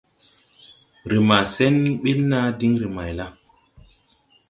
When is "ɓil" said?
2.01-2.19